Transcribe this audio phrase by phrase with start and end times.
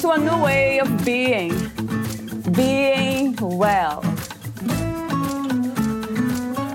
[0.00, 1.50] to a new way of being,
[2.52, 4.00] being well.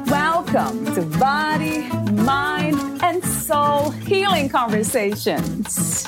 [0.06, 6.08] Welcome to Body, Mind, and Soul Healing Conversations.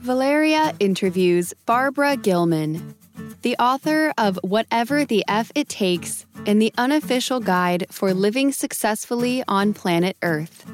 [0.00, 2.94] Valeria interviews Barbra Gilman,
[3.42, 9.44] the author of Whatever the F It Takes and the unofficial guide for living successfully
[9.46, 10.64] on planet Earth.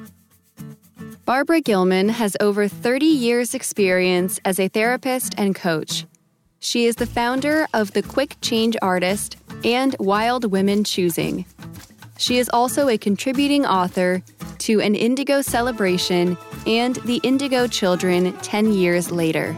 [1.24, 6.06] Barbra Gilman has over 30 years' experience as a therapist and coach.
[6.60, 11.44] She is the founder of The Quick Change Artist and Wild Women Choosing.
[12.16, 14.22] She is also a contributing author
[14.60, 19.54] to An Indigo Celebration and The Indigo Children 10 years later.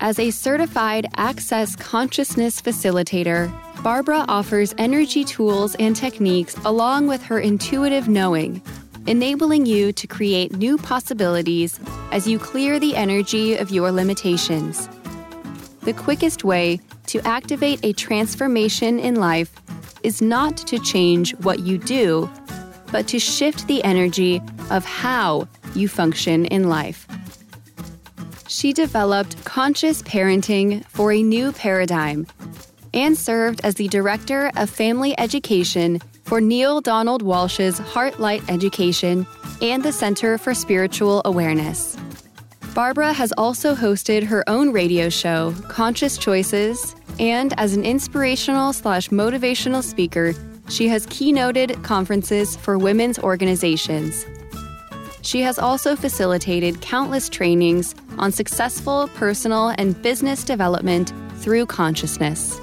[0.00, 7.38] As a certified Access Consciousness facilitator, Barbra offers energy tools and techniques along with her
[7.38, 8.60] intuitive knowing,
[9.06, 11.78] enabling you to create new possibilities
[12.10, 14.88] as you clear the energy of your limitations.
[15.82, 19.52] The quickest way to activate a transformation in life
[20.02, 22.28] is not to change what you do,
[22.90, 27.06] but to shift the energy of how you function in life.
[28.54, 32.28] She developed conscious parenting for a new paradigm
[32.94, 39.26] and served as the director of family education for Neale Donald Walsch's Heartlight Education
[39.60, 41.96] and the Center for Spiritual Awareness.
[42.76, 49.08] Barbra has also hosted her own radio show, Conscious Choices, and as an inspirational slash
[49.08, 50.32] motivational speaker,
[50.68, 54.24] she has keynoted conferences for women's organizations.
[55.24, 62.60] She has also facilitated countless trainings on successful personal and business development through consciousness.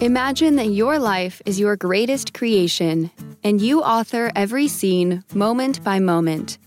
[0.00, 3.10] Imagine that your life is your greatest creation
[3.42, 6.58] and you author every scene moment by moment.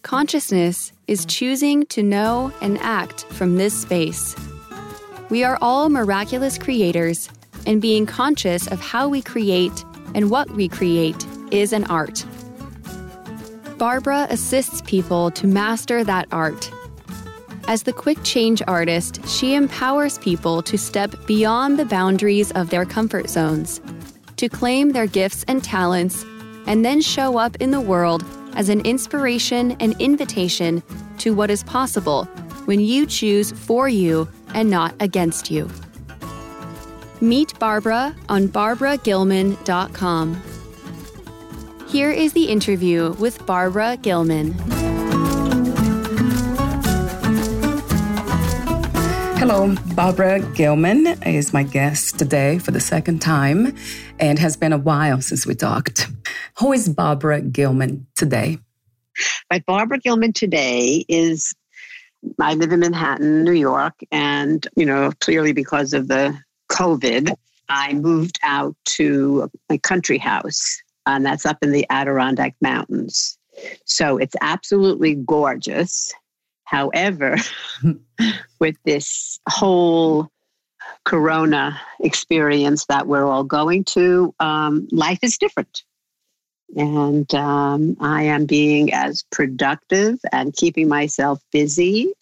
[0.00, 4.34] Consciousness is choosing to know and act from this space.
[5.28, 7.28] We are all miraculous creators,
[7.66, 9.84] and being conscious of how we create
[10.14, 12.24] and what we create is an art.
[13.78, 16.70] Barbra assists people to master that art.
[17.66, 22.84] As the quick change artist, she empowers people to step beyond the boundaries of their
[22.84, 23.80] comfort zones,
[24.36, 26.24] to claim their gifts and talents,
[26.66, 28.24] and then show up in the world
[28.54, 30.82] as an inspiration and invitation
[31.18, 32.24] to what is possible
[32.66, 35.68] when you choose for you and not against you.
[37.20, 40.42] Meet Barbra on barbragilman.com.
[41.94, 44.54] Here is the interview with Barbra Gilman.
[49.38, 53.76] Hello, Barbra Gilman is my guest today for the second time
[54.18, 56.08] and has been a while since we talked.
[56.58, 58.58] Who is Barbra Gilman today?
[59.48, 61.54] My Barbra Gilman today is
[62.40, 66.36] I live in Manhattan, New York, and you know, clearly because of the
[66.72, 67.32] COVID,
[67.68, 73.38] I moved out to a country house and that's up in the Adirondack Mountains.
[73.84, 76.12] So it's absolutely gorgeous.
[76.64, 77.36] However,
[78.58, 80.28] with this whole
[81.04, 85.82] corona experience that we're all going to, um, life is different.
[86.76, 92.12] And um, I am being as productive and keeping myself busy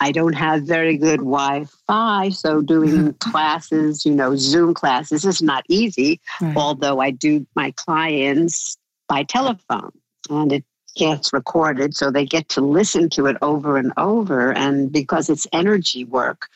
[0.00, 5.40] I don't have very good Wi Fi, so doing classes, you know, Zoom classes is
[5.40, 6.56] not easy, right.
[6.56, 8.76] although I do my clients
[9.08, 9.92] by telephone
[10.28, 10.64] and it
[10.96, 14.52] gets recorded, so they get to listen to it over and over.
[14.52, 16.48] And because it's energy work,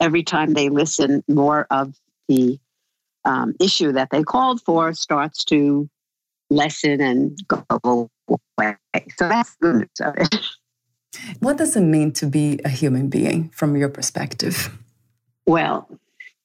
[0.00, 1.94] every time they listen, more of
[2.28, 2.58] the
[3.24, 5.88] um, issue that they called for starts to
[6.50, 8.76] lessen and go away.
[9.16, 10.34] So that's the good of it.
[11.40, 14.76] What does it mean to be a human being from your perspective?
[15.46, 15.88] Well,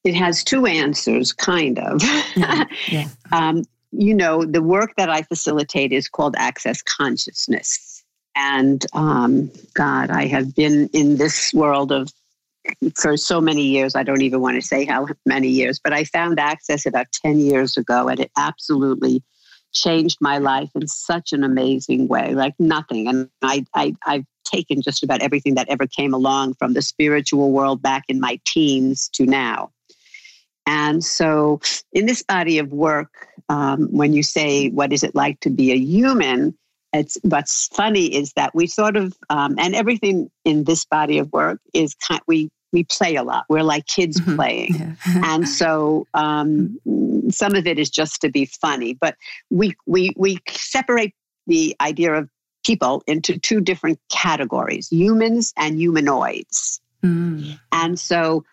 [0.04, 2.02] it has two answers, kind of.
[2.36, 2.64] Yeah.
[2.88, 3.08] yeah.
[3.32, 8.04] um, you know, the work that I facilitate is called Access Consciousness.
[8.36, 12.10] And um, God, I have been in this world of
[12.96, 13.96] for so many years.
[13.96, 17.40] I don't even want to say how many years, but I found access about 10
[17.40, 19.24] years ago and it absolutely
[19.74, 23.08] changed my life in such an amazing way, like nothing.
[23.08, 27.52] And I, I, I've taken just about everything that ever came along from the spiritual
[27.52, 29.72] world back in my teens to now.
[30.66, 31.62] And so,
[31.94, 35.72] in this body of work, um, when you say, What is it like to be
[35.72, 36.56] a human?
[36.94, 41.32] It's what's funny is that we sort of, um, and everything in this body of
[41.32, 43.46] work is kind, we we play a lot.
[43.50, 44.36] We're like kids mm-hmm.
[44.36, 44.76] playing.
[44.76, 44.96] Yeah.
[45.06, 46.80] and so um,
[47.30, 49.16] some of it is just to be funny, but
[49.50, 51.14] we, we, we separate
[51.48, 52.30] the idea of
[52.70, 56.80] people into two different categories humans and humanoids.
[57.04, 57.60] Mm.
[57.72, 58.44] And so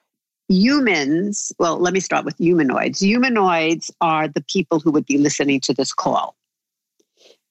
[0.48, 3.00] humans, well, let me start with humanoids.
[3.00, 6.34] Humanoids are the people who would be listening to this call.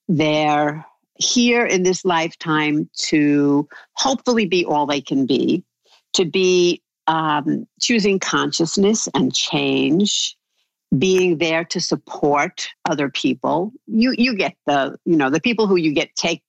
[0.07, 0.83] They're
[1.17, 5.63] here in this lifetime to hopefully be all they can be,
[6.13, 10.35] to be um, choosing consciousness and change,
[10.97, 13.71] being there to support other people.
[13.85, 16.41] You you get the you know the people who you get take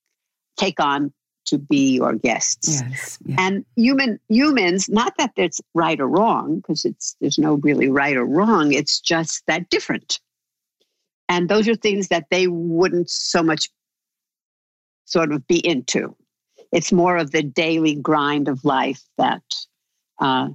[0.56, 1.12] take on
[1.47, 2.82] to be your guests.
[2.82, 3.19] Yes.
[3.38, 8.17] And human humans, not that it's right or wrong, because it's there's no really right
[8.17, 8.73] or wrong.
[8.73, 10.20] It's just that different.
[11.29, 13.69] And those are things that they wouldn't so much
[15.06, 16.14] sort of be into.
[16.73, 19.43] It's more of the daily grind of life that
[20.20, 20.49] uh,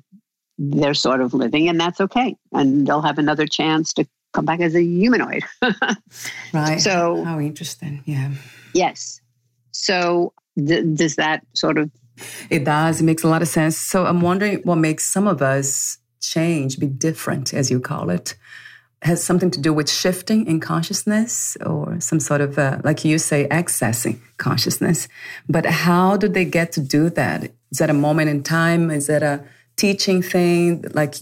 [0.57, 2.35] they're sort of living, and that's okay.
[2.51, 5.43] And they'll have another chance to come back as a humanoid.
[6.53, 6.79] right.
[6.79, 8.03] So, how interesting.
[8.05, 8.31] Yeah.
[8.73, 9.20] Yes.
[9.81, 11.89] So th- does that sort of
[12.51, 13.01] it does.
[13.01, 13.77] It makes a lot of sense.
[13.77, 18.35] So i'm wondering what makes some of us change be different as you call it.
[19.01, 23.17] Has something to do with shifting in consciousness or some sort of uh, like you
[23.17, 25.07] say accessing consciousness.
[25.49, 27.45] But how do they get to do that?
[27.71, 28.91] Is that a moment in time?
[28.91, 29.43] Is that a
[29.77, 30.85] teaching thing?
[30.93, 31.15] Like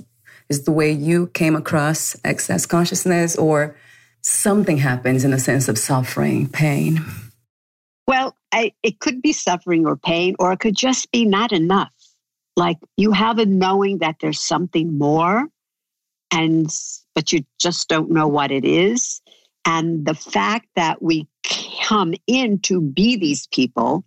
[0.49, 3.77] is the way you came across access consciousness or
[4.21, 7.05] something happens in a sense of suffering pain?
[8.07, 11.93] Well, I, it could be suffering or pain, or it could just be not enough.
[12.55, 15.47] Like you have a knowing that there's something more,
[16.31, 16.73] and
[17.15, 19.21] but you just don't know what it is.
[19.65, 21.27] And the fact that we
[21.79, 24.03] come in to be these people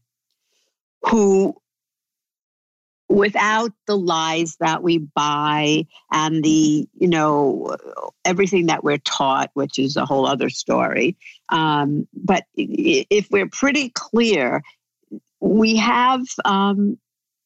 [1.02, 1.54] who
[3.12, 7.76] without the lies that we buy and the you know
[8.24, 11.16] everything that we're taught which is a whole other story.
[11.50, 14.62] Um, but if we're pretty clear
[15.40, 16.98] we have um,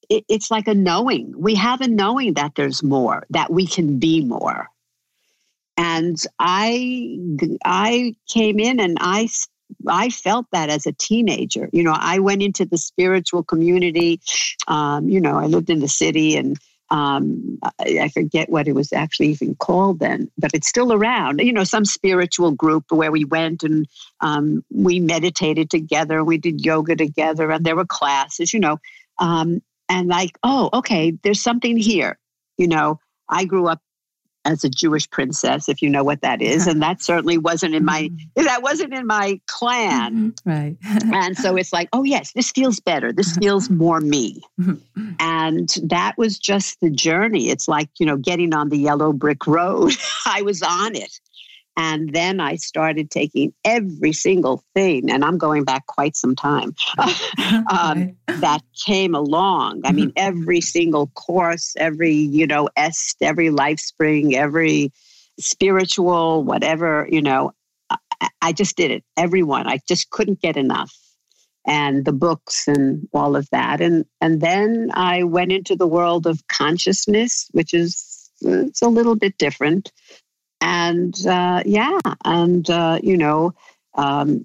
[0.09, 1.35] it, it's like a knowing.
[1.37, 4.69] We have a knowing that there's more that we can be more.
[5.77, 7.19] And i
[7.65, 9.29] i came in and i
[9.89, 11.69] I felt that as a teenager.
[11.73, 14.21] You know, I went into the spiritual community.
[14.69, 16.59] Um, you know, I lived in the city and
[16.91, 21.41] um, I, forget what it was actually even called then, but it's still around.
[21.41, 23.87] You know, some spiritual group where we went and
[24.21, 28.79] um, we meditated together, we did yoga together, and there were classes, you know.
[29.19, 32.19] Um, and like, oh, okay, there's something here.
[32.57, 33.81] You know, I grew up
[34.47, 36.67] as a Jewish princess, if you know what that is.
[36.67, 38.43] And that certainly wasn't in my mm-hmm.
[38.45, 40.33] that wasn't in my clan.
[40.33, 40.51] Mm-hmm.
[40.51, 40.77] Right.
[41.15, 43.13] and so it's like, oh yes, this feels better.
[43.13, 44.41] This feels more me.
[44.61, 45.13] Mm-hmm.
[45.19, 47.51] And that was just the journey.
[47.51, 49.93] It's like, you know, getting on the yellow brick road.
[50.27, 51.21] I was on it.
[51.77, 56.75] And then I started taking every single thing, and I'm going back quite some time,
[57.71, 59.83] um, that came along.
[59.85, 64.91] I mean, every single course, every, you know, est, every Lifespring, every
[65.39, 67.53] spiritual, whatever, you know,
[67.91, 69.05] I, I just did it.
[69.19, 69.67] Everyone.
[69.67, 70.93] I just couldn't get enough.
[71.69, 73.81] And the books and all of that.
[73.81, 79.17] And and then I went into the world of consciousness, which is it's a little
[79.17, 79.91] bit different
[80.61, 83.55] and uh, yeah, and uh, you know,
[83.95, 84.45] um,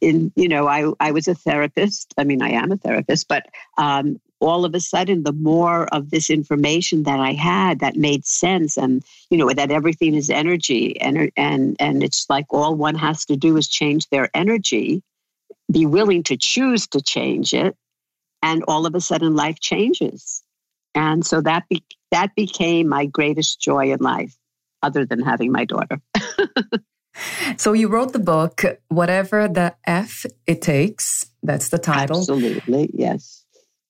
[0.00, 2.14] in you know, I I was a therapist.
[2.18, 3.46] I mean, I am a therapist, but
[3.78, 8.24] um, all of a sudden, the more of this information that I had that made
[8.26, 12.96] sense, and you know, that everything is energy, and and and it's like all one
[12.96, 15.02] has to do is change their energy,
[15.70, 17.76] be willing to choose to change it,
[18.42, 20.42] and all of a sudden, life changes.
[20.94, 24.34] And so that be, that became my greatest joy in life
[24.82, 26.00] other than having my daughter.
[27.56, 31.26] so you wrote the book, Whatever the F It Takes.
[31.42, 32.18] That's the title.
[32.18, 33.44] Absolutely, yes.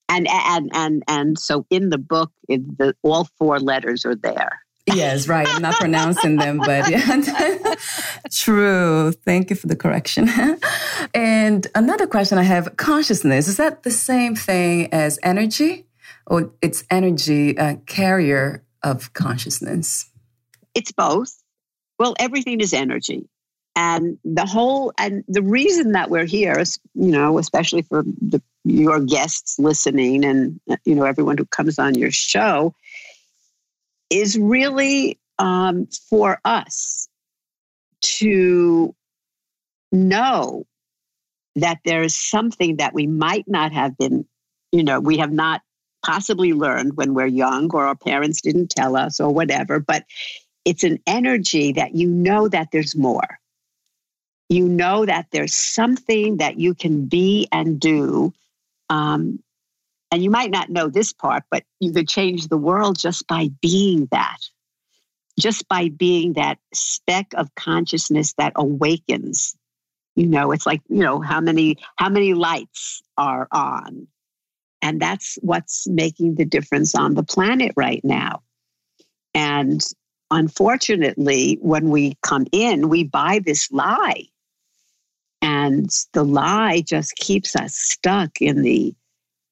[0.09, 4.61] And and and and so in the book, it, the, all four letters are there.
[4.87, 5.49] yes, right.
[5.49, 7.75] I'm not pronouncing them, but yeah.
[8.31, 9.11] true.
[9.11, 10.28] Thank you for the correction.
[11.12, 15.87] and another question I have consciousness, is that the same thing as energy?
[16.26, 20.11] or it's energy a carrier of consciousness?
[20.76, 21.35] It's both.
[21.99, 23.26] Well, everything is energy.
[23.75, 28.42] And the whole, and the reason that we're here is, you know, especially for the,
[28.64, 32.75] your guests listening and, you know, everyone who comes on your show,
[34.11, 37.09] is really um, for us
[38.02, 38.95] to
[39.92, 40.66] know
[41.56, 44.26] that there is something that we might not have been,
[44.73, 45.62] you know, we have not
[46.04, 50.04] possibly learned when we're young or our parents didn't tell us or whatever, but
[50.66, 53.38] it's an energy that you know that there's more.
[54.49, 58.35] You know that there's something that you can be and do.
[58.90, 59.42] Um,
[60.11, 63.50] and you might not know this part, but you could change the world just by
[63.62, 64.38] being that,
[65.38, 69.56] just by being that speck of consciousness that awakens.
[70.16, 74.08] You know, it's like, you know, how many, how many lights are on?
[74.82, 78.42] And that's what's making the difference on the planet right now.
[79.32, 79.80] And
[80.30, 84.25] unfortunately, when we come in, we buy this lie.
[85.42, 88.95] And the lie just keeps us stuck in the,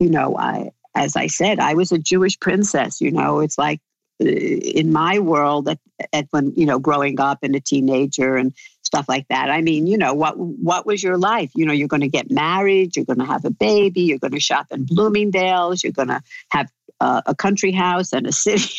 [0.00, 3.00] you know, I, as I said, I was a Jewish princess.
[3.00, 3.80] You know, it's like
[4.22, 5.78] uh, in my world at,
[6.12, 8.52] at when, you know, growing up and a teenager and
[8.82, 9.50] stuff like that.
[9.50, 11.50] I mean, you know, what what was your life?
[11.54, 14.32] You know, you're going to get married, you're going to have a baby, you're going
[14.32, 16.70] to shop in Bloomingdale's, you're going to have
[17.04, 18.74] uh, a country house and a city.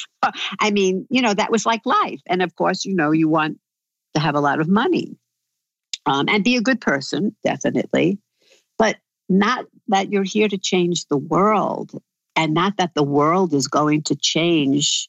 [0.59, 2.21] I mean, you know, that was like life.
[2.25, 3.59] And of course, you know, you want
[4.15, 5.15] to have a lot of money
[6.07, 8.17] um, and be a good person, definitely,
[8.79, 8.97] but
[9.29, 11.91] not that you're here to change the world
[12.35, 15.07] and not that the world is going to change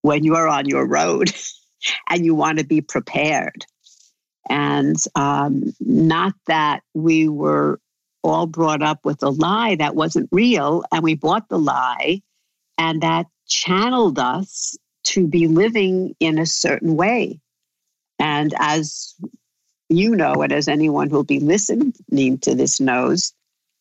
[0.00, 1.32] when you are on your road
[2.08, 3.66] and you want to be prepared.
[4.48, 7.78] And um, not that we were
[8.22, 12.22] all brought up with a lie that wasn't real, and we bought the lie,
[12.80, 17.38] and that channeled us to be living in a certain way.
[18.18, 19.14] And as
[19.90, 23.34] you know, and as anyone who'll be listening to this knows,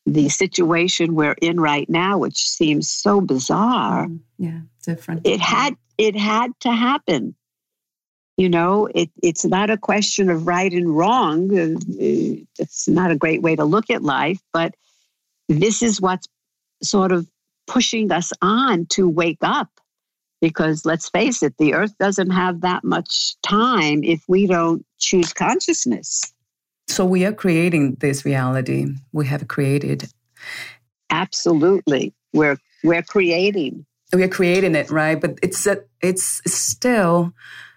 [0.05, 5.25] the situation we're in right now, which seems so bizarre, mm, yeah, different.
[5.25, 7.35] It had it had to happen.
[8.37, 11.51] You know, it, it's not a question of right and wrong.
[11.57, 11.77] Uh,
[12.57, 14.75] it's not a great way to look at life, but
[15.49, 16.27] this is what's
[16.81, 17.27] sort of
[17.69, 19.69] pushing us on to wake up.
[20.41, 25.33] Because let's face it, the earth doesn't have that much time if we don't choose
[25.33, 26.33] consciousness.
[26.88, 30.09] So we are creating this reality we have created.
[31.09, 32.13] Absolutely.
[32.33, 33.85] We're we're creating.
[34.13, 35.19] We're creating it, right?
[35.19, 37.33] But it's a, it's still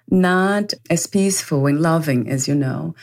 [0.08, 2.94] not as peaceful and loving as you know.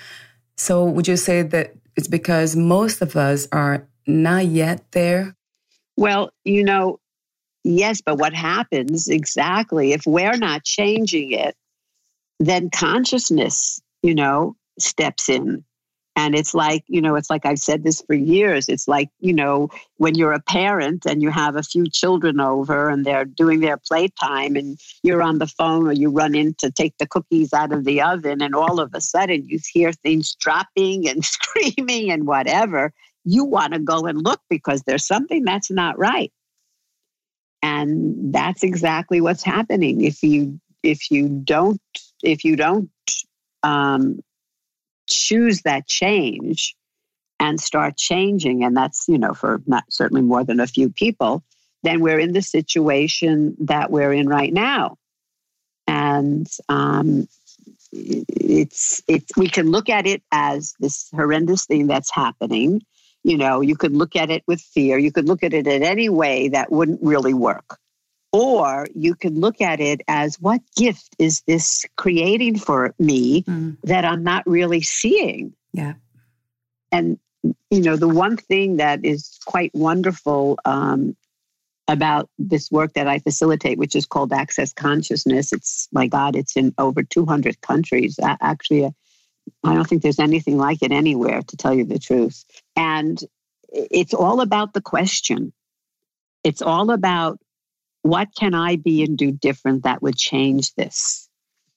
[0.56, 5.36] So, would you say that it's because most of us are not yet there?
[6.00, 7.02] Well, you know,
[7.66, 11.58] yes, but what happens exactly if we're not changing it,
[12.40, 15.66] then consciousness, you know, steps in
[16.16, 18.70] and it's like, you know, it's like I've said this for years.
[18.70, 22.88] It's like, you know, when you're a parent and you have a few children over
[22.88, 26.72] and they're doing their playtime and you're on the phone or you run in to
[26.72, 30.34] take the cookies out of the oven and all of a sudden you hear things
[30.36, 32.94] dropping and screaming and whatever,
[33.30, 36.32] you want to go and look because there's something that's not right.
[37.62, 40.04] And that's exactly what's happening.
[40.04, 41.82] If you if you don't
[42.24, 42.90] if you don't
[43.64, 44.22] um,
[45.08, 46.76] choose that change
[47.40, 51.44] and start changing, and that's, you know, for not certainly more than a few people,
[51.84, 54.98] then we're in the situation that we're in right now.
[55.88, 57.28] And um,
[57.92, 62.82] it's it's we can look at it as this horrendous thing that's happening.
[63.24, 64.98] You know, you could look at it with fear.
[64.98, 67.78] You could look at it in any way that wouldn't really work.
[68.32, 73.78] Or you could look at it as what gift is this creating for me mm.
[73.84, 75.54] that I'm not really seeing?
[75.74, 75.94] Yeah.
[76.92, 81.16] And, you know, the one thing that is quite wonderful um,
[81.88, 86.56] about this work that I facilitate, which is called Access Consciousness, it's, my God, it's
[86.56, 88.20] in over 200 countries.
[88.22, 88.94] Actually,
[89.64, 92.46] I don't think there's anything like it anywhere, to tell you the truth.
[92.80, 93.20] And
[93.68, 95.52] it's all about the question.
[96.46, 97.38] It's all about
[98.04, 101.28] what can I be and do different that would change this?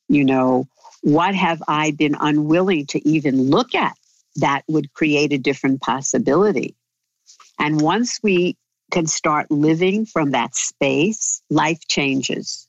[0.08, 0.68] You know,
[1.00, 3.96] what have I been unwilling to even look at
[4.36, 6.76] that would create a different possibility?
[7.58, 8.56] And once we
[8.92, 12.68] can start living from that space, life changes.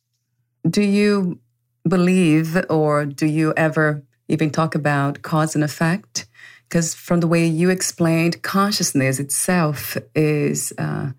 [0.68, 1.40] Do you
[1.88, 6.26] believe or do you ever even talk about cause and effect?
[6.74, 11.12] Because from the way you explained, consciousness itself is uh,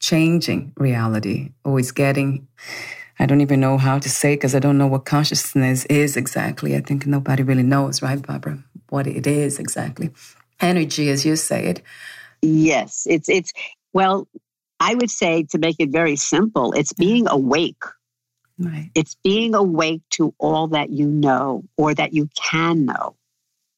[0.00, 2.48] changing reality, always getting.
[3.20, 6.74] I don't even know how to say because I don't know what consciousness is exactly.
[6.74, 8.58] I think nobody really knows, right, Barbra,
[8.88, 10.10] what it is exactly.
[10.58, 11.82] Energy, as you say it.
[12.42, 13.52] Yes, it's it's
[13.92, 14.26] well,
[14.80, 17.84] I would say to make it very simple, it's being awake.
[18.58, 18.90] Right.
[18.96, 23.14] It's being awake to all that you know or that you can know.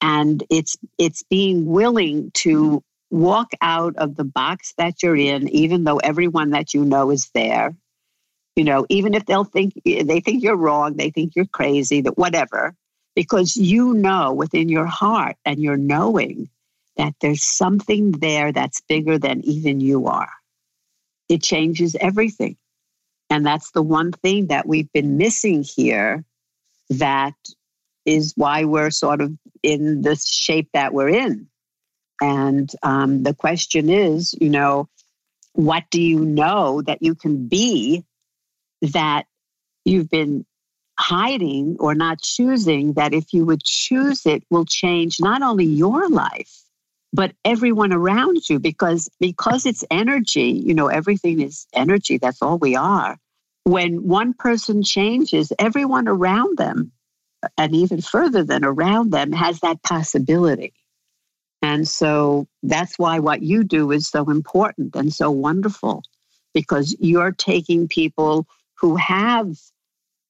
[0.01, 5.85] And it's it's being willing to walk out of the box that you're in, even
[5.85, 7.75] though everyone that you know is there.
[8.55, 12.19] You know, even if they'll think they think you're wrong, they think you're crazy, that
[12.19, 12.75] whatever,
[13.15, 16.49] because you know within your heart and you're knowing
[16.97, 20.33] that there's something there that's bigger than even you are.
[21.29, 22.57] It changes everything.
[23.31, 26.25] And that's the one thing that we've been missing here
[26.91, 27.35] that
[28.09, 31.47] is why we're sort of in the shape that we're in.
[32.23, 34.89] And um, the question is, you know,
[35.53, 38.05] what do you know that you can be
[38.81, 39.27] that
[39.85, 40.47] you've been
[40.99, 46.09] hiding or not choosing that if you would choose it will change not only your
[46.09, 46.63] life
[47.13, 48.59] but everyone around you?
[48.59, 52.19] Because because it's energy you know everything is energy.
[52.19, 53.19] That's all we are.
[53.65, 56.93] When one person changes everyone around them
[57.57, 60.73] and even further than around them has that possibility
[61.63, 66.03] and so that's why what you do is so important and so wonderful
[66.55, 68.47] because you're taking people
[68.81, 69.57] who have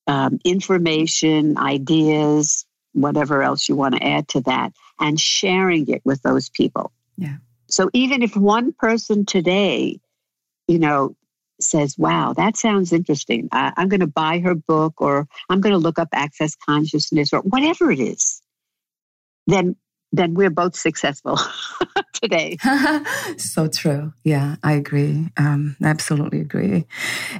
[0.07, 6.23] um, information ideas whatever else you want to add to that and sharing it with
[6.23, 6.93] those people.
[7.17, 7.37] Yeah.
[7.69, 10.01] So even if one person today,
[10.67, 11.15] you know,
[11.61, 13.49] says, wow, that sounds interesting.
[13.53, 17.33] I, I'm going to buy her book or I'm going to look up access consciousness
[17.33, 18.43] or whatever it is,
[19.47, 19.77] then
[20.11, 21.39] then we're both successful
[22.15, 22.57] today.
[23.37, 24.13] so true.
[24.25, 25.29] Yeah, I agree.
[25.37, 26.87] Um, absolutely agree.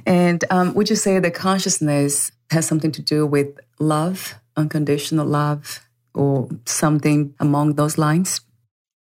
[0.05, 5.87] And um, would you say that consciousness has something to do with love, unconditional love,
[6.13, 8.41] or something among those lines?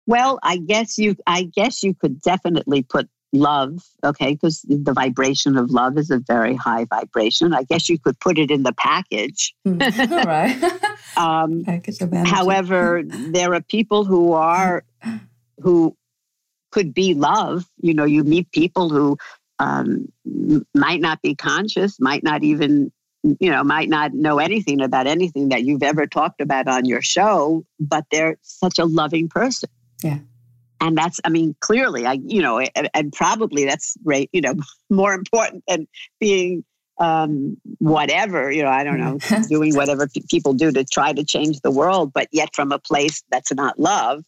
[0.07, 5.57] Well, I guess you I guess you could definitely put love, okay, because the vibration
[5.57, 7.53] of love is a very high vibration.
[7.53, 9.55] I guess you could put it in the package.
[9.64, 9.81] Hmm.
[10.12, 10.81] All right.
[11.17, 12.31] um, package of energy.
[12.31, 14.85] However, there are people who are
[15.61, 15.97] who
[16.71, 17.64] could be love.
[17.81, 19.19] You know, you meet people who
[19.59, 20.12] um,
[20.75, 22.93] might not be conscious, might not even
[23.41, 27.03] you know, might not know anything about anything that you've ever talked about on your
[27.03, 29.69] show, but they're such a loving person.
[30.03, 30.19] Yeah.
[30.81, 34.55] And that's, I mean, clearly, I, you know, and, and probably that's great, you know,
[34.91, 35.88] more important than
[36.21, 36.64] being
[36.99, 41.25] um, whatever, you know, I don't know, doing whatever p- people do to try to
[41.25, 44.25] change the world, but yet from a place that's not love.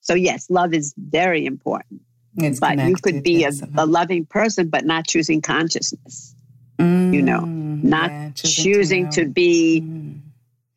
[0.00, 2.02] So, yes, love is very important.
[2.38, 6.34] It's but you could be a, a loving person, but not choosing consciousness.
[6.78, 10.20] Mm, you know, not yeah, choosing, choosing, to, to be, mm.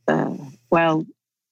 [0.07, 1.05] uh, well,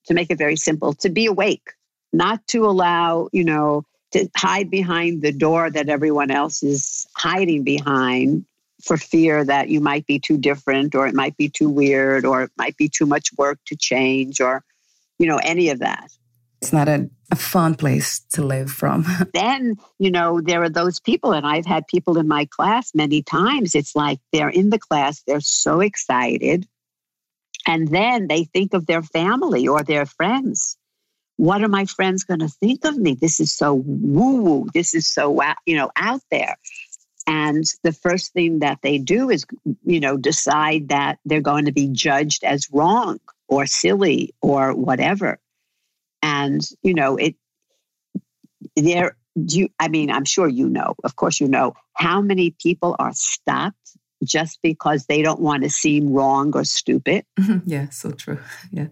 [0.05, 1.73] to make it very simple, to be awake,
[2.13, 7.63] not to allow, you know, to hide behind the door that everyone else is hiding
[7.63, 8.45] behind
[8.81, 12.43] for fear that you might be too different or it might be too weird or
[12.43, 14.63] it might be too much work to change or,
[15.19, 16.11] you know, any of that.
[16.61, 19.05] It's not a, a fun place to live from.
[19.33, 23.21] then, you know, there are those people, and I've had people in my class many
[23.21, 23.75] times.
[23.75, 26.67] It's like they're in the class, they're so excited.
[27.67, 30.77] And then they think of their family or their friends.
[31.37, 33.15] What are my friends going to think of me?
[33.15, 34.67] This is so woo woo.
[34.73, 36.57] This is so, you know, out there.
[37.25, 39.45] And the first thing that they do is,
[39.85, 45.39] you know, decide that they're going to be judged as wrong or silly or whatever
[46.21, 47.35] and you know it
[48.75, 52.51] there do you i mean i'm sure you know of course you know how many
[52.51, 57.23] people are stopped just because they don't want to seem wrong or stupid
[57.65, 58.39] yeah so true
[58.71, 58.87] yeah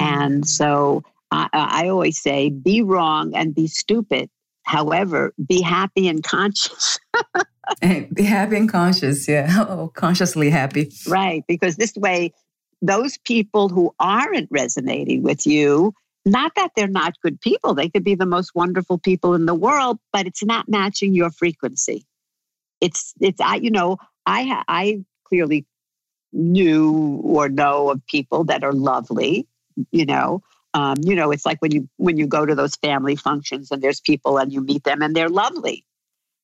[0.00, 0.22] Mm-hmm.
[0.22, 4.30] and so I, I always say be wrong and be stupid.
[4.64, 6.98] However be happy and conscious.
[7.82, 9.64] Be happy and conscious yeah.
[9.68, 10.90] Oh consciously happy.
[11.06, 12.32] Right because this way
[12.82, 18.04] those people who aren't resonating with you, not that they're not good people, they could
[18.04, 22.04] be the most wonderful people in the world, but it's not matching your frequency.
[22.80, 25.66] It's, it's, I, you know, I, I clearly
[26.32, 29.46] knew or know of people that are lovely,
[29.90, 30.42] you know.
[30.72, 33.82] Um, you know, it's like when you when you go to those family functions and
[33.82, 35.84] there's people and you meet them and they're lovely.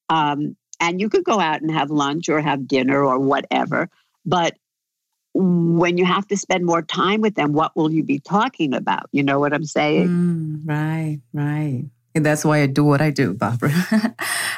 [0.09, 3.89] Um, and you could go out and have lunch or have dinner or whatever,
[4.25, 4.57] but
[5.39, 9.09] when you have to spend more time with them, what will you be talking about?
[9.12, 10.09] You know what I'm saying?
[10.09, 11.85] Mm, right, right.
[12.15, 13.71] And that's why I do what I do, Barbra.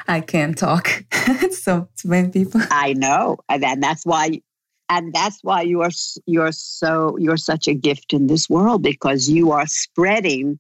[0.09, 1.05] I can't talk.
[1.51, 2.61] so many people.
[2.71, 4.41] I know, and that's why,
[4.89, 5.91] and that's why you are
[6.27, 10.59] you're so you're such a gift in this world because you are spreading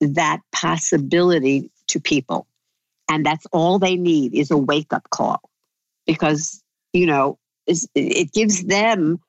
[0.00, 2.46] that possibility to people,
[3.10, 5.40] and that's all they need is a wake up call,
[6.06, 6.62] because
[6.92, 9.20] you know it gives them.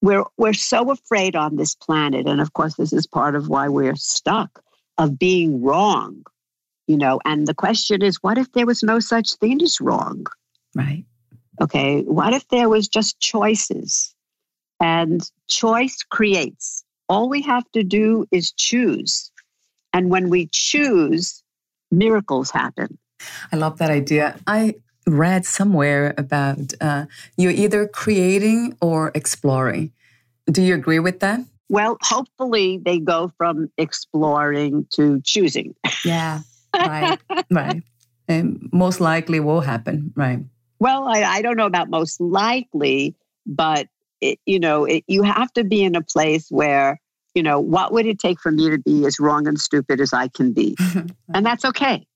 [0.00, 3.68] We're we're so afraid on this planet, and of course, this is part of why
[3.68, 4.62] we're stuck
[4.96, 6.22] of being wrong
[6.86, 7.20] you know.
[7.24, 10.24] And the question is what if there was no such thing as wrong?
[10.74, 11.04] Right
[11.60, 14.14] okay what if there was just choices?
[14.80, 16.84] And choice creates.
[17.08, 19.32] All we have to do is choose.
[19.92, 21.42] And when we choose
[21.90, 22.98] miracles happen.
[23.50, 24.38] I love that idea.
[24.46, 24.74] I
[25.06, 29.92] read somewhere about uh, you're either creating or exploring.
[30.46, 31.40] Do you agree with that?
[31.68, 35.74] Well hopefully they go from exploring to choosing.
[36.04, 36.40] Yeah
[36.78, 37.18] right,
[37.50, 37.82] right.
[38.28, 40.40] And most likely will happen, right?
[40.80, 43.14] Well, I, I don't know about most likely,
[43.46, 43.88] but
[44.20, 47.00] it, you know, it, you have to be in a place where
[47.34, 50.12] you know what would it take for me to be as wrong and stupid as
[50.12, 50.76] I can be,
[51.34, 52.06] and that's okay.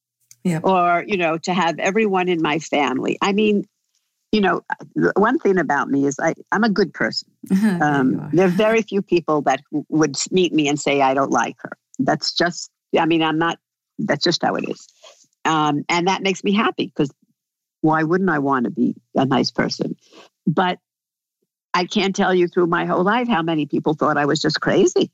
[0.44, 0.60] Yeah.
[0.62, 3.16] Or you know, to have everyone in my family.
[3.22, 3.64] I mean,
[4.32, 4.62] you know,
[5.14, 7.28] one thing about me is I, I'm a good person.
[7.82, 11.56] Um, there are very few people that would meet me and say I don't like
[11.58, 11.72] her.
[11.98, 13.58] That's just, I mean, I'm not
[13.98, 14.86] that's just how it is.
[15.44, 17.10] Um, and that makes me happy because
[17.82, 19.96] why wouldn't I want to be a nice person?
[20.46, 20.78] But
[21.74, 24.60] I can't tell you through my whole life how many people thought I was just
[24.60, 25.10] crazy.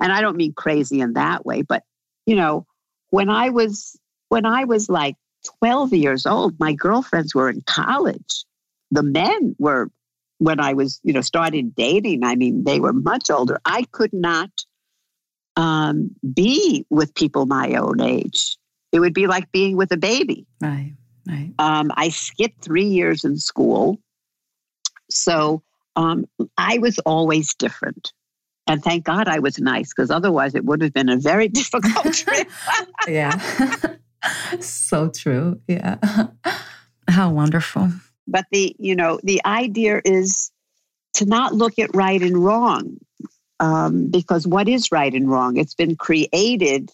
[0.00, 1.82] And I don't mean crazy in that way, but
[2.26, 2.66] you know,
[3.10, 5.16] when I was when I was like
[5.60, 8.44] 12 years old, my girlfriends were in college.
[8.90, 9.90] The men were
[10.38, 13.60] when I was, you know, started dating, I mean, they were much older.
[13.64, 14.50] I could not
[15.56, 18.56] um, be with people my own age.
[18.90, 20.46] It would be like being with a baby.
[20.60, 20.94] Right,
[21.26, 21.52] right.
[21.58, 24.00] Um, I skipped three years in school.
[25.10, 25.62] So
[25.96, 28.12] um, I was always different.
[28.66, 32.14] And thank God I was nice because otherwise it would have been a very difficult
[32.14, 32.48] trip.
[33.08, 33.38] yeah.
[34.60, 35.60] so true.
[35.66, 35.96] Yeah.
[37.08, 37.90] How wonderful.
[38.26, 40.52] But the, you know, the idea is
[41.14, 42.98] to not look at right and wrong
[43.58, 45.56] um, because what is right and wrong?
[45.56, 46.90] It's been created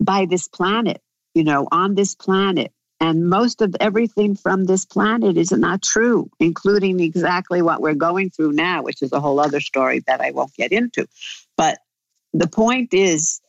[0.00, 1.00] by this planet,
[1.34, 2.72] you know, on this planet.
[3.00, 8.30] And most of everything from this planet is not true, including exactly what we're going
[8.30, 11.08] through now, which is a whole other story that I won't get into.
[11.56, 11.78] But
[12.32, 13.40] the point is,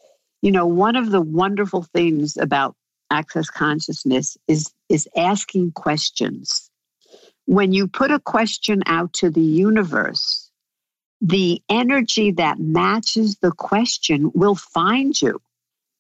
[0.41, 2.75] you know, one of the wonderful things about
[3.11, 6.71] access consciousness is, is asking questions.
[7.45, 10.49] When you put a question out to the universe,
[11.21, 15.39] the energy that matches the question will find you.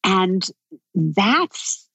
[0.03, 0.45] And
[0.93, 1.87] that's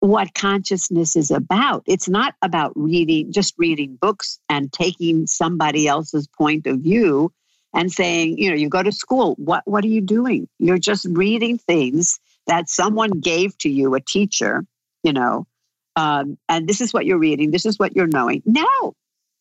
[0.00, 1.84] what consciousness is about.
[1.86, 7.32] It's not about reading, just reading books and taking somebody else's point of view
[7.74, 10.48] and saying, you know, you go to school, what, what are you doing?
[10.58, 14.64] You're just reading things that someone gave to you, a teacher,
[15.04, 15.46] you know,
[15.94, 18.42] um, and this is what you're reading, this is what you're knowing.
[18.44, 18.94] No,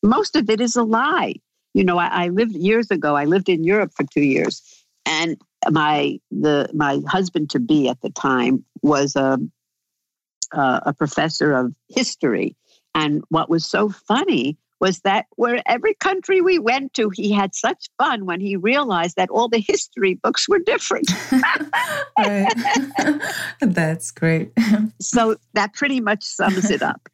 [0.04, 1.36] most of it is a lie
[1.74, 3.16] you know, I, I lived years ago.
[3.16, 4.62] I lived in Europe for two years,
[5.06, 5.38] and
[5.70, 9.40] my the my husband to be at the time was a
[10.54, 12.56] a professor of history.
[12.94, 17.54] And what was so funny was that where every country we went to, he had
[17.54, 21.10] such fun when he realized that all the history books were different.
[23.62, 24.52] That's great.
[25.00, 27.08] so that pretty much sums it up.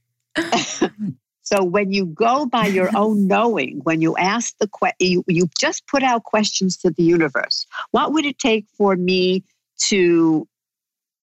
[1.50, 5.50] So when you go by your own knowing, when you ask the question, you, you
[5.58, 7.66] just put out questions to the universe.
[7.92, 9.46] What would it take for me
[9.84, 10.46] to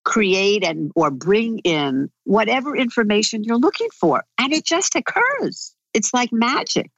[0.05, 4.25] create and or bring in whatever information you're looking for?
[4.39, 5.75] And it just occurs.
[5.93, 6.91] It's like magic.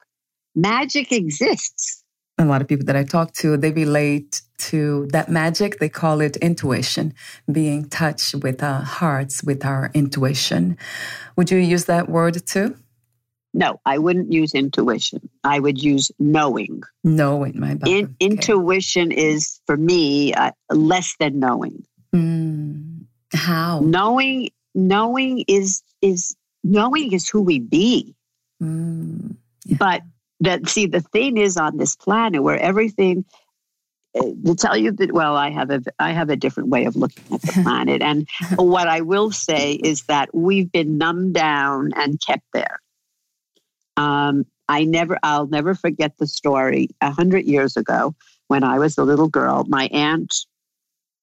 [0.54, 2.04] Magic exists.
[2.38, 5.80] A lot of people that I talk to, they relate to that magic.
[5.80, 7.12] They call it intuition,
[7.50, 10.76] being touch with our hearts, with our intuition.
[11.34, 12.76] Would you use that word too?
[13.56, 15.30] No, I wouldn't use intuition.
[15.42, 16.82] I would use knowing.
[17.02, 17.88] Knowing, my bad.
[17.88, 18.14] In, okay.
[18.20, 21.82] Intuition is for me uh, less than knowing.
[22.14, 23.06] Mm.
[23.32, 23.80] How?
[23.80, 28.14] Knowing, knowing is is knowing is who we be.
[28.62, 29.36] Mm.
[29.64, 29.76] Yeah.
[29.78, 30.02] But
[30.40, 33.24] that see, the thing is on this planet where everything
[34.14, 36.96] uh, to tell you that well i have a i have a different way of
[36.96, 41.90] looking at the planet and what i will say is that we've been numbed down
[41.96, 42.80] and kept there
[43.96, 46.88] um, I never, I'll never forget the story.
[47.00, 48.14] A hundred years ago,
[48.48, 50.34] when I was a little girl, my aunt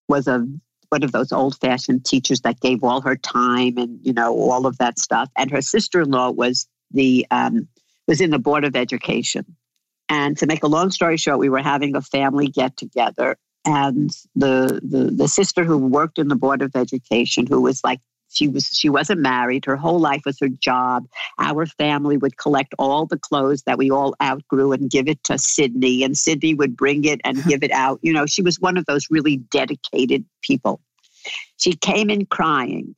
[0.08, 0.48] was a
[0.94, 4.68] one of those old fashioned teachers that gave all her time and, you know, all
[4.68, 5.28] of that stuff.
[5.36, 7.68] And her sister in law was the, um,
[8.08, 9.44] was in the Board of Education.
[10.08, 13.38] And to make a long story short, we were having a family get together.
[13.66, 18.00] And the, the, the sister who worked in the Board of Education, who was like
[18.34, 19.66] she was she wasn't married.
[19.66, 21.08] Her whole life was her job.
[21.40, 25.38] Our family would collect all the clothes that we all outgrew and give it to
[25.38, 28.00] Sydney, and Sydney would bring it and give it out.
[28.02, 30.82] You know, she was one of those really dedicated people.
[31.58, 32.96] She came in crying.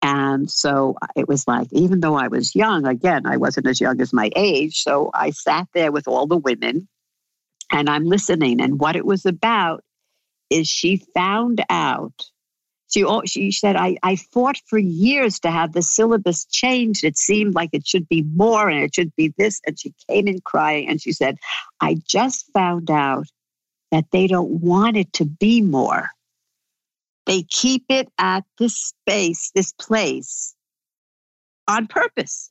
[0.00, 4.00] And so it was like, even though I was young, again, I wasn't as young
[4.00, 4.82] as my age.
[4.82, 6.86] So I sat there with all the women
[7.72, 8.60] and I'm listening.
[8.60, 9.82] And what it was about
[10.50, 12.30] is she found out
[12.88, 17.04] she, she said, I, I fought for years to have the syllabus changed.
[17.04, 19.60] It seemed like it should be more and it should be this.
[19.66, 21.38] And she came in crying and she said,
[21.80, 23.26] I just found out
[23.92, 26.10] that they don't want it to be more.
[27.26, 30.54] They keep it at this space, this place
[31.66, 32.50] on purpose.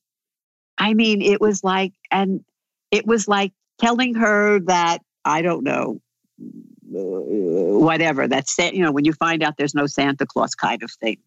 [0.78, 2.44] I mean, it was like, and
[2.92, 6.00] it was like telling her that, I don't know,
[6.90, 11.18] whatever that's you know when you find out there's no santa claus kind of thing.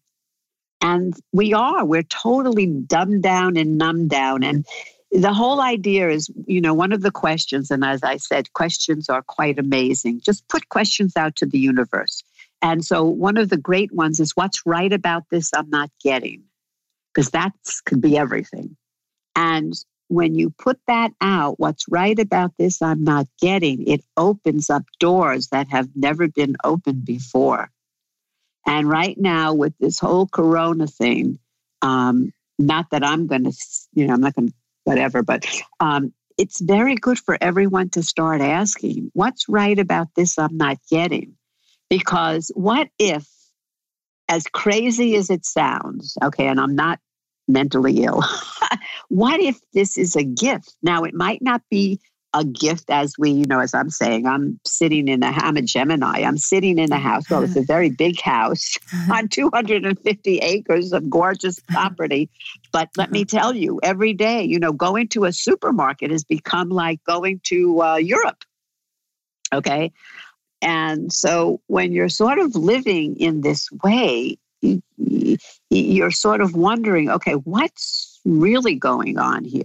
[0.83, 4.43] And we are we're totally dumbed down and numbed down.
[4.43, 4.65] And
[5.11, 9.09] the whole idea is you know one of the questions and as i said questions
[9.09, 10.21] are quite amazing.
[10.21, 12.23] Just put questions out to the universe.
[12.63, 16.43] And so one of the great ones is what's right about this i'm not getting
[17.13, 17.53] because that
[17.85, 18.75] could be everything.
[19.35, 19.73] And
[20.11, 24.83] when you put that out, what's right about this I'm not getting, it opens up
[24.99, 27.71] doors that have never been opened before.
[28.67, 31.39] And right now, with this whole corona thing,
[31.81, 33.53] um, not that I'm going to,
[33.93, 35.47] you know, I'm not going to, whatever, but
[35.79, 40.77] um, it's very good for everyone to start asking, what's right about this I'm not
[40.89, 41.37] getting?
[41.89, 43.25] Because what if,
[44.27, 46.99] as crazy as it sounds, okay, and I'm not
[47.51, 48.23] mentally ill.
[49.09, 50.75] what if this is a gift?
[50.81, 51.99] Now, it might not be
[52.33, 55.61] a gift as we, you know, as I'm saying, I'm sitting in a, I'm a
[55.61, 56.21] Gemini.
[56.21, 57.29] I'm sitting in a house.
[57.29, 59.15] Well, it's a very big house uh-huh.
[59.15, 61.89] on 250 acres of gorgeous uh-huh.
[61.89, 62.29] property.
[62.71, 63.37] But let me uh-huh.
[63.37, 67.81] tell you, every day, you know, going to a supermarket has become like going to
[67.81, 68.43] uh, Europe.
[69.53, 69.91] Okay.
[70.61, 74.37] And so when you're sort of living in this way,
[75.69, 79.63] you're sort of wondering, okay, what's really going on here?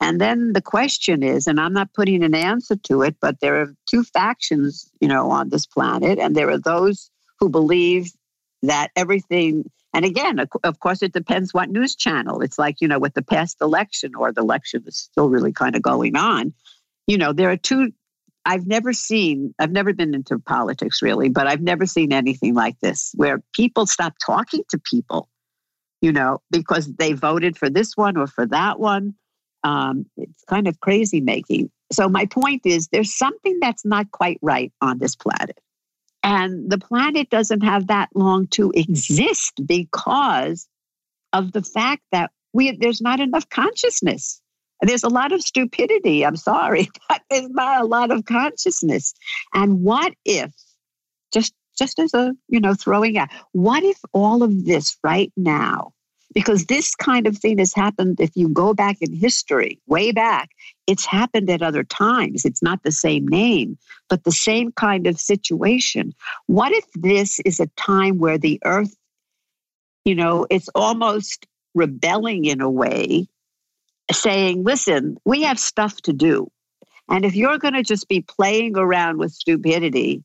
[0.00, 3.60] And then the question is, and I'm not putting an answer to it, but there
[3.60, 8.12] are two factions, you know, on this planet, and there are those who believe
[8.62, 12.40] that everything, and again, of course, it depends what news channel.
[12.42, 15.74] It's like, you know, with the past election or the election is still really kind
[15.74, 16.54] of going on.
[17.08, 17.92] You know, there are two
[18.48, 22.80] I've never seen, I've never been into politics really, but I've never seen anything like
[22.80, 25.28] this where people stop talking to people,
[26.00, 29.14] you know, because they voted for this one or for that one.
[29.64, 31.70] Um, it's kind of crazy making.
[31.92, 35.60] So, my point is there's something that's not quite right on this planet.
[36.22, 40.66] And the planet doesn't have that long to exist because
[41.34, 44.40] of the fact that we, there's not enough consciousness.
[44.82, 49.14] There's a lot of stupidity, I'm sorry, but there's not a lot of consciousness.
[49.54, 50.52] And what if,
[51.32, 55.92] just just as a, you know, throwing out, what if all of this right now,
[56.34, 60.50] because this kind of thing has happened if you go back in history, way back,
[60.86, 62.44] it's happened at other times.
[62.44, 66.12] It's not the same name, but the same kind of situation.
[66.46, 68.94] What if this is a time where the earth,
[70.04, 73.28] you know, it's almost rebelling in a way
[74.12, 76.50] saying, listen, we have stuff to do.
[77.08, 80.22] And if you're going to just be playing around with stupidity,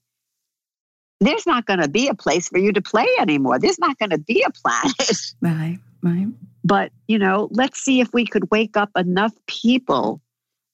[1.19, 3.59] there's not going to be a place for you to play anymore.
[3.59, 4.93] There's not going to be a planet.
[5.41, 6.27] Right, right.
[6.63, 10.21] But, you know, let's see if we could wake up enough people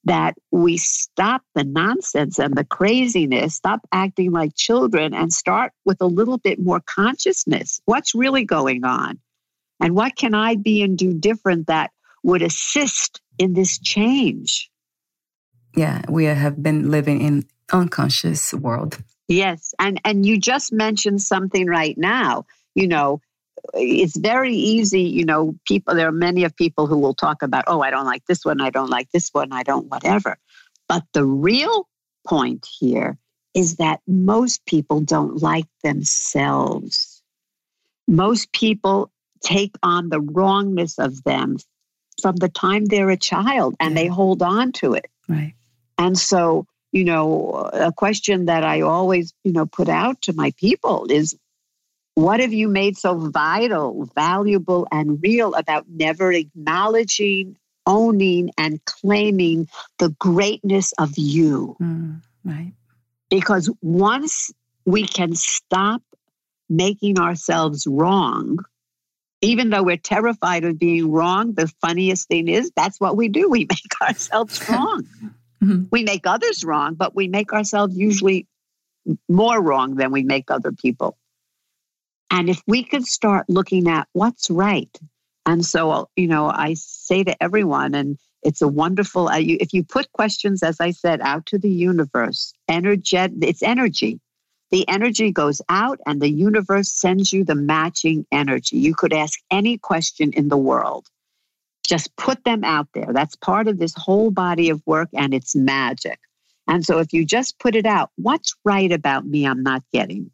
[0.05, 6.01] that we stop the nonsense and the craziness, stop acting like children, and start with
[6.01, 7.81] a little bit more consciousness.
[7.85, 9.19] What's really going on?
[9.79, 11.91] And what can I be and do different that
[12.23, 14.69] would assist in this change.
[15.75, 19.01] Yeah, we have been living in unconscious world.
[19.27, 22.45] Yes, and and you just mentioned something right now.
[22.73, 23.21] You know,
[23.73, 25.03] it's very easy.
[25.03, 25.95] You know, people.
[25.95, 28.59] There are many of people who will talk about, oh, I don't like this one.
[28.59, 29.53] I don't like this one.
[29.53, 30.37] I don't whatever.
[30.87, 31.87] But the real
[32.27, 33.17] point here
[33.53, 37.21] is that most people don't like themselves.
[38.07, 39.11] Most people
[39.43, 41.57] take on the wrongness of them
[42.19, 44.03] from the time they're a child and yeah.
[44.03, 45.07] they hold on to it.
[45.27, 45.53] Right.
[45.97, 50.51] And so, you know, a question that I always, you know, put out to my
[50.57, 51.37] people is
[52.19, 57.55] What have you made so vital, valuable, and real about never acknowledging,
[57.85, 61.77] owning, and claiming the greatness of you?
[61.81, 62.73] Mm, right.
[63.29, 64.51] Because once
[64.85, 66.01] we can stop
[66.67, 68.57] making ourselves wrong,
[69.41, 73.49] even though we're terrified of being wrong, the funniest thing is that's what we do.
[73.49, 75.03] We make ourselves wrong.
[75.63, 75.83] mm-hmm.
[75.91, 78.47] We make others wrong, but we make ourselves usually
[79.27, 81.17] more wrong than we make other people.
[82.31, 84.95] And if we could start looking at what's right,
[85.45, 89.73] and so, you know, I say to everyone, and it's a wonderful, uh, you, if
[89.73, 94.19] you put questions, as I said, out to the universe, energet, it's energy
[94.71, 98.77] the energy goes out and the universe sends you the matching energy.
[98.77, 101.07] You could ask any question in the world.
[101.87, 103.11] Just put them out there.
[103.11, 106.19] That's part of this whole body of work and it's magic.
[106.67, 110.29] And so if you just put it out, what's right about me I'm not getting?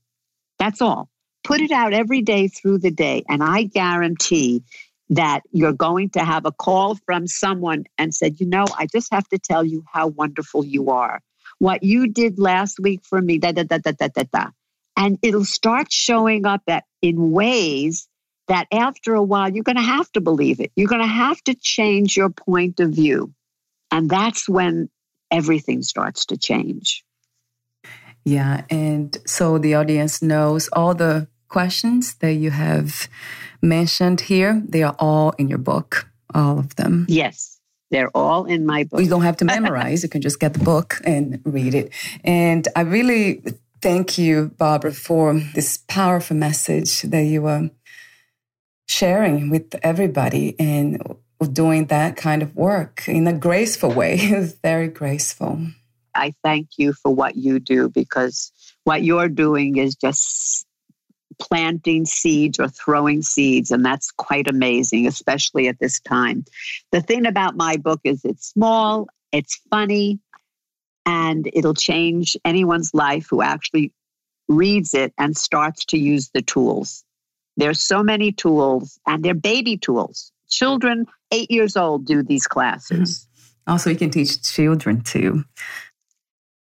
[0.60, 1.10] That's all.
[1.46, 3.24] Put it out every day through the day.
[3.30, 4.64] And I guarantee
[5.10, 9.14] that you're going to have a call from someone and said, you know, I just
[9.14, 11.22] have to tell you how wonderful you are
[11.60, 14.50] what you did last week for me, da da da da da da da.
[14.98, 18.08] And it'll start showing up at, in ways
[18.48, 20.72] that after a while you're going to have to believe it.
[20.76, 23.34] You're going to have to change your point of view.
[23.92, 24.90] And that's when
[25.32, 27.04] everything starts to change.
[28.24, 28.64] Yeah.
[28.70, 33.08] And so the audience knows all the questions that you have
[33.62, 37.06] mentioned here, they are all in your book, all of them.
[37.08, 37.55] Yes.
[37.96, 39.00] They're all in my book.
[39.00, 40.04] You don't have to memorize.
[40.04, 41.94] you can just get the book and read it.
[42.26, 43.42] And I really
[43.82, 47.70] thank you, Barbra, for this powerful message that you are
[48.90, 51.02] sharing with everybody and
[51.54, 54.44] doing that kind of work in a graceful way.
[54.62, 55.68] Very graceful.
[56.14, 58.52] I thank you for what you do because
[58.84, 60.65] what you're doing is just
[61.40, 66.46] planting seeds or throwing seeds, and that's quite amazing, especially at this time.
[66.92, 70.20] The thing about my book is it's small, it's funny,
[71.06, 73.92] and it'll change anyone's life who actually
[74.48, 77.04] reads it and starts to use the tools.
[77.58, 80.32] There's so many tools, and they're baby tools.
[80.50, 83.20] Children, eight years old, do these classes.
[83.20, 83.32] Mm-hmm.
[83.68, 85.44] Also, you can teach children too.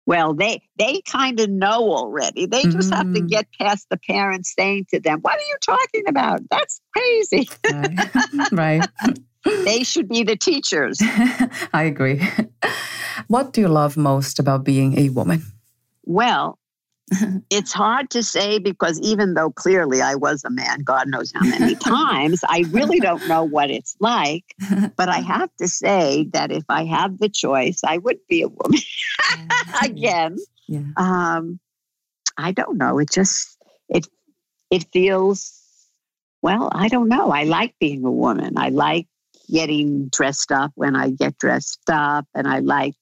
[0.06, 2.46] Well, they they kind of know already.
[2.46, 2.94] They just mm-hmm.
[2.94, 3.30] have to mm.
[3.30, 6.42] get past the parents saying to them, "What are you talking about?
[6.50, 7.50] That's crazy."
[8.52, 8.52] right.
[8.52, 8.88] right.
[9.66, 11.00] they should be the teachers.
[11.74, 12.22] I agree.
[13.28, 15.44] What do you love most about being a woman?
[16.04, 16.60] Well,
[17.50, 21.46] it's hard to say because even though clearly I was a man, God knows how
[21.46, 24.44] many times, I really don't know what it's like.
[24.96, 28.48] But I have to say that if I have the choice, I would be a
[28.48, 28.80] woman
[29.84, 30.38] again.
[30.68, 30.92] Yeah.
[30.98, 31.60] Um,
[32.38, 33.00] I don't know.
[33.00, 33.58] It just
[33.90, 34.08] it
[34.72, 35.62] it feels
[36.42, 36.70] well.
[36.72, 37.32] I don't know.
[37.32, 38.58] I like being a woman.
[38.58, 39.08] I like
[39.52, 42.96] getting dressed up when I get dressed up, and I like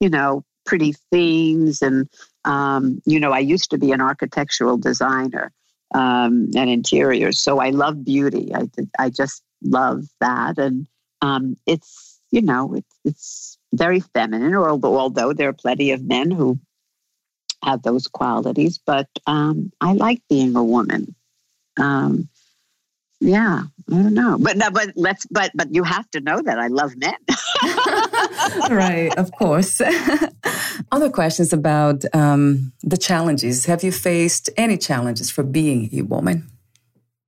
[0.00, 2.08] you know pretty things and
[2.44, 5.52] um, you know, I used to be an architectural designer
[5.94, 8.52] um, and interiors, so I love beauty.
[8.54, 10.86] I I just love that, and
[11.20, 13.41] um, it's you know it's it's
[13.72, 14.54] very feminine.
[14.54, 16.58] Although although there are plenty of men who
[17.64, 21.14] have those qualities, but um, I like being a woman.
[21.78, 22.28] Um,
[23.20, 26.58] yeah, I don't know, but no, but let's but but you have to know that
[26.58, 27.14] I love men.
[28.76, 29.80] right, of course.
[30.92, 33.66] Other questions about um, the challenges.
[33.66, 36.50] Have you faced any challenges for being a woman?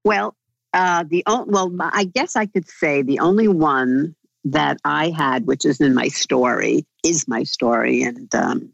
[0.05, 0.35] Well,
[0.73, 5.65] uh, the well, I guess I could say the only one that I had, which
[5.65, 8.73] is in my story, is my story, and um,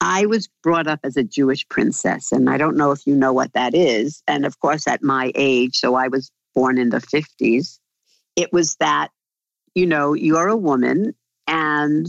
[0.00, 3.32] I was brought up as a Jewish princess, and I don't know if you know
[3.32, 4.22] what that is.
[4.28, 7.78] And of course, at my age, so I was born in the 50s,
[8.36, 9.08] it was that,
[9.74, 11.14] you know, you're a woman
[11.46, 12.06] and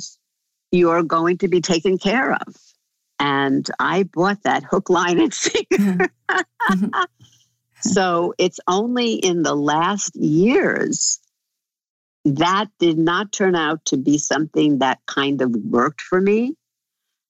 [0.71, 2.55] you're going to be taken care of.
[3.19, 6.09] And I bought that hook, line, and sinker.
[7.81, 11.19] so it's only in the last years
[12.25, 16.55] that did not turn out to be something that kind of worked for me.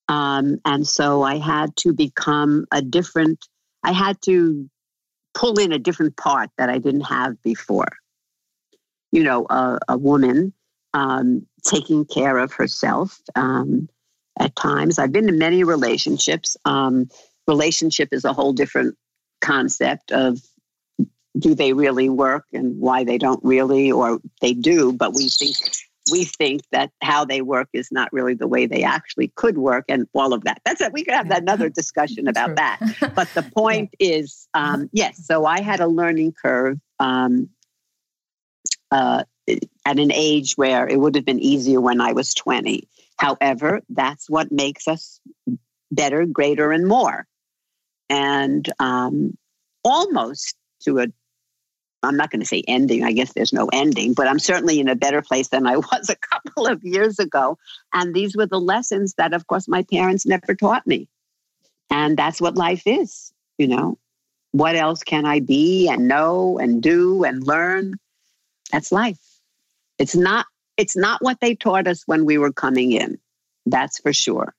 [0.07, 3.45] Um, and so I had to become a different,
[3.83, 4.69] I had to
[5.33, 7.89] pull in a different part that I didn't have before.
[9.11, 10.53] You know, a, a woman
[10.93, 13.89] um, taking care of herself um,
[14.39, 14.97] at times.
[14.97, 16.55] I've been in many relationships.
[16.63, 17.09] Um,
[17.47, 18.95] relationship is a whole different
[19.41, 20.39] concept of
[21.37, 25.55] do they really work and why they don't really, or they do, but we think
[26.11, 29.85] we think that how they work is not really the way they actually could work
[29.89, 30.61] and all of that.
[30.63, 30.93] That's it.
[30.93, 32.79] We could have another discussion about that.
[33.15, 34.15] But the point yeah.
[34.17, 37.49] is, um, yes, so I had a learning curve um,
[38.91, 39.23] uh,
[39.85, 42.87] at an age where it would have been easier when I was 20.
[43.17, 45.19] However, that's what makes us
[45.91, 47.25] better, greater, and more.
[48.09, 49.37] And um,
[49.83, 51.07] almost to a
[52.05, 53.03] I'm not going to say ending.
[53.03, 56.09] I guess there's no ending, but I'm certainly in a better place than I was
[56.09, 57.57] a couple of years ago.
[57.93, 61.07] And these were the lessons that, of course, my parents never taught me.
[61.89, 63.97] And that's what life is, you know.
[64.51, 67.95] What else can I be and know and do and learn?
[68.71, 69.19] That's life.
[69.99, 70.45] It's not
[70.77, 73.17] it's not what they taught us when we were coming in.
[73.65, 74.53] That's for sure.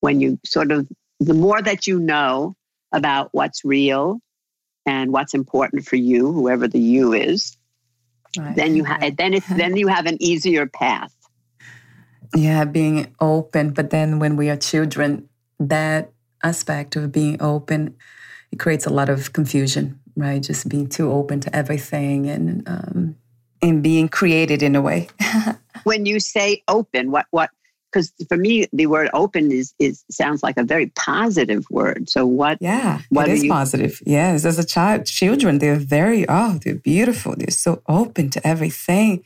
[0.00, 0.88] When you sort of
[1.20, 2.54] the more that you know
[2.92, 4.20] about what's real
[4.88, 7.58] and what's important for you, whoever the you is,
[8.38, 8.56] right.
[8.56, 11.14] then you have then it's then you have an easier path.
[12.34, 13.74] Yeah, being open.
[13.74, 15.28] But then when we are children,
[15.60, 16.10] that
[16.42, 17.96] aspect of being open,
[18.50, 20.42] it creates a lot of confusion, right?
[20.42, 23.16] Just being too open to everything and um,
[23.60, 25.08] and being created in a way.
[25.84, 27.50] when you say open, what what
[27.90, 32.08] because for me the word open is is sounds like a very positive word.
[32.08, 34.00] So what yeah what it is you, positive.
[34.04, 37.34] Yes as a child children they're very oh they're beautiful.
[37.36, 39.24] They're so open to everything.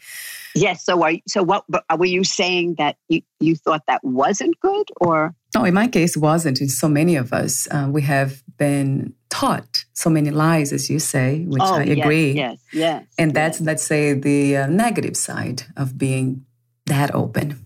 [0.55, 1.65] Yes so are so what
[1.99, 5.35] were you saying that you, you thought that wasn't good or?
[5.55, 7.69] No in my case wasn't in so many of us.
[7.71, 12.33] Uh, we have been taught so many lies as you say which oh, i agree.
[12.33, 13.67] yes yes and that's yes.
[13.67, 16.45] let's say the uh, negative side of being
[16.85, 17.65] that open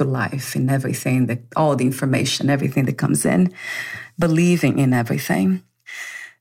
[0.00, 3.52] to life in everything that all the information, everything that comes in,
[4.18, 5.62] believing in everything.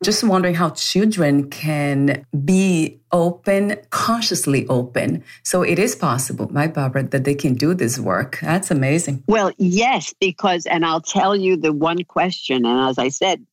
[0.01, 5.25] Just wondering how children can be open, consciously open.
[5.43, 8.39] So it is possible, right, Barbra, that they can do this work.
[8.41, 9.25] That's amazing.
[9.27, 13.45] Well, yes, because, and I'll tell you the one question, and as I said,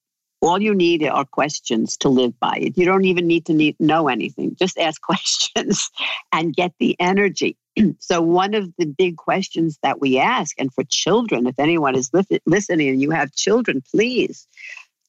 [0.47, 2.79] all you need are questions to live by it.
[2.79, 4.57] You don't even need to need, know anything.
[4.59, 5.91] Just ask questions
[6.33, 7.57] and get the energy.
[7.99, 12.11] so, one of the big questions that we ask, and for children, if anyone is
[12.13, 14.47] li- listening and you have children, please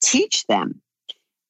[0.01, 0.81] teach them.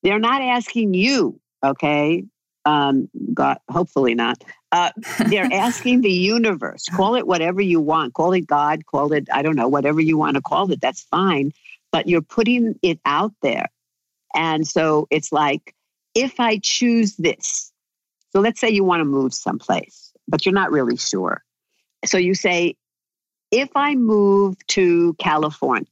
[0.03, 2.23] They're not asking you, okay?
[2.65, 4.43] Um, God, hopefully not.
[4.71, 4.91] Uh,
[5.29, 6.85] they're asking the universe.
[6.93, 8.13] Call it whatever you want.
[8.13, 8.85] Call it God.
[8.85, 10.81] Call it, I don't know, whatever you want to call it.
[10.81, 11.53] That's fine.
[11.91, 13.67] But you're putting it out there.
[14.38, 15.75] And so it's like,
[16.15, 17.73] if I choose this,
[18.31, 21.43] so let's say you want to move someplace but you're not really sure.
[22.05, 22.75] So you say,
[23.51, 25.88] if I move to California,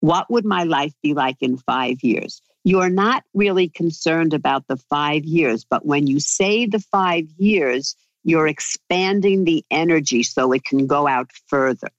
[0.00, 2.42] what would my life be like in five years?
[2.64, 7.96] You're not really concerned about the five years, but when you say the five years,
[8.24, 11.90] you're expanding the energy so it can go out further.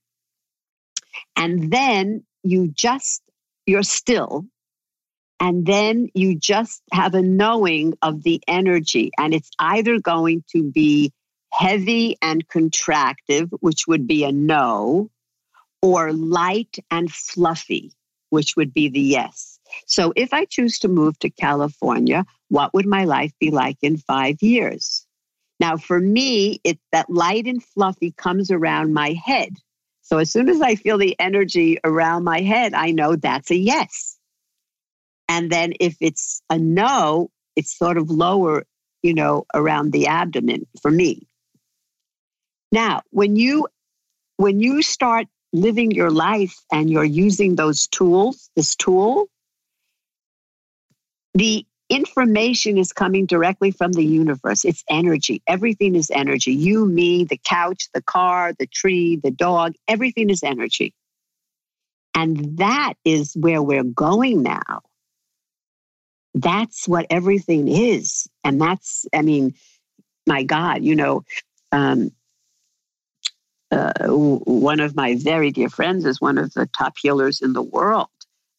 [1.35, 3.21] And then you just,
[3.65, 4.45] you're still,
[5.43, 9.11] and then you just have a knowing of the energy.
[9.17, 11.11] And it's either going to be
[11.51, 15.09] heavy and contractive, which would be a no,
[15.81, 17.91] or light and fluffy,
[18.29, 19.59] which would be the yes.
[19.85, 23.97] So if I choose to move to California, what would my life be like in
[23.97, 25.05] five years?
[25.59, 29.49] Now, for me, it that light and fluffy comes around my head.
[30.03, 33.57] So as soon as I feel the energy around my head, I know that's a
[33.57, 34.12] yes.
[35.33, 38.65] And then if it's a no, it's sort of lower,
[39.01, 41.27] you know, around the abdomen for me.
[42.71, 43.67] Now, when you
[44.37, 49.25] when you start living your life and you're using those tools, this tool,
[51.33, 54.63] the information is coming directly from the universe.
[54.63, 55.41] It's energy.
[55.47, 56.53] Everything is energy.
[56.53, 60.93] You, me, the couch, the car, the tree, the dog, everything is energy.
[62.13, 64.83] And that is where we're going now.
[66.33, 68.27] That's what everything is.
[68.43, 69.55] And that's, I mean,
[70.27, 71.23] my God, you know,
[71.71, 72.11] um,
[73.71, 77.61] uh, one of my very dear friends is one of the top healers in the
[77.61, 78.09] world.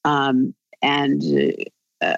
[0.05, 1.23] Um, and,
[2.03, 2.17] uh,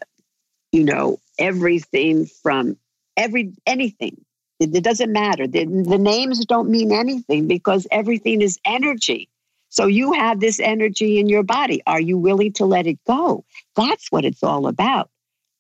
[0.72, 2.76] you know, everything from
[3.16, 4.24] every, anything,
[4.61, 5.46] it, it doesn't matter.
[5.46, 9.28] The, the names don't mean anything because everything is energy.
[9.68, 11.82] So you have this energy in your body.
[11.86, 13.44] Are you willing to let it go?
[13.76, 15.11] That's what it's all about.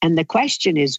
[0.02, 0.98] And the question is,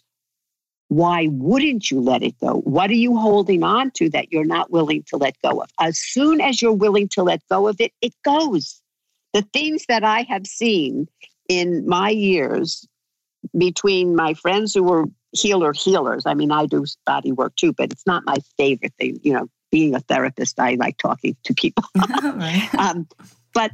[0.88, 2.60] why wouldn't you let it go?
[2.60, 5.70] What are you holding on to that you're not willing to let go of?
[5.78, 8.80] As soon as you're willing to let go of it, it goes.
[9.34, 11.06] The things that I have seen
[11.48, 12.88] in my years
[13.56, 17.92] between my friends who were healer healers, I mean, I do body work too, but
[17.92, 19.20] it's not my favorite thing.
[19.22, 21.84] You know, being a therapist, I like talking to people.
[22.78, 23.06] um,
[23.52, 23.72] but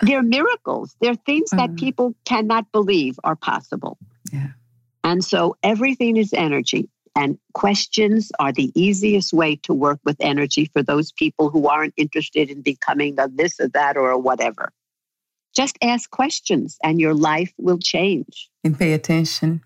[0.00, 0.94] they're miracles.
[1.00, 1.78] They're things that mm.
[1.78, 3.98] people cannot believe are possible.
[4.32, 4.48] Yeah.
[5.04, 6.88] And so everything is energy.
[7.14, 11.94] And questions are the easiest way to work with energy for those people who aren't
[11.96, 14.70] interested in becoming a this or that or whatever.
[15.54, 18.50] Just ask questions and your life will change.
[18.62, 19.62] And pay attention.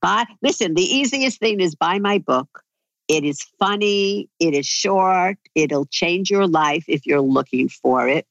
[0.00, 2.62] But listen, the easiest thing is buy my book.
[3.08, 8.26] It is funny, it is short, it'll change your life if you're looking for it.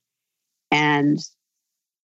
[0.71, 1.19] And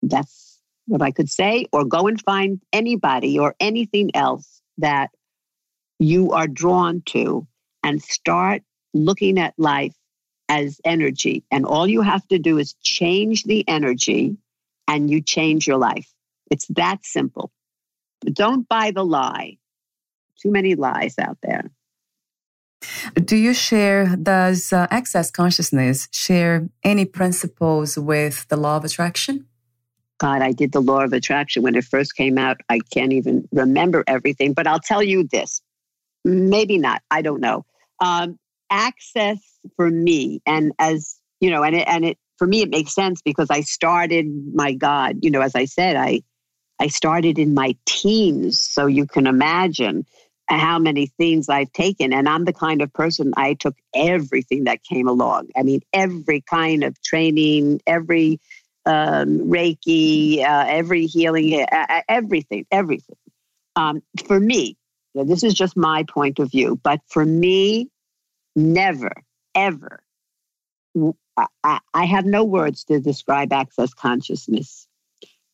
[0.02, 0.45] that's
[0.86, 1.66] what I could say.
[1.72, 5.10] Or go and find anybody or anything else that
[5.98, 7.46] you are drawn to
[7.82, 8.62] and start
[8.92, 9.94] looking at life
[10.48, 11.44] as energy.
[11.50, 14.36] And all you have to do is change the energy
[14.88, 16.08] and you change your life.
[16.50, 17.50] It's that simple.
[18.20, 19.58] But don't buy the lie.
[20.40, 21.70] Too many lies out there.
[23.14, 29.46] Do you share, does uh, Access Consciousness share any principles with the law of attraction?
[30.18, 32.58] God, I did the law of attraction when it first came out.
[32.68, 35.60] I can't even remember everything, but I'll tell you this.
[36.24, 37.02] Maybe not.
[37.10, 37.64] I don't know.
[38.00, 38.38] Um,
[38.70, 39.38] access
[39.76, 43.22] for me, and as you know, and it, and it for me it makes sense
[43.22, 44.26] because I started.
[44.54, 46.22] My God, you know, as I said, I
[46.80, 50.04] I started in my teens, so you can imagine
[50.48, 52.12] how many things I've taken.
[52.12, 55.48] And I'm the kind of person I took everything that came along.
[55.56, 58.40] I mean, every kind of training, every
[58.86, 63.16] um, Reiki, uh, every healing, uh, everything, everything.
[63.74, 64.76] Um, for me,
[65.14, 67.90] this is just my point of view, but for me,
[68.54, 69.12] never,
[69.54, 70.02] ever,
[71.36, 74.86] I, I have no words to describe access consciousness.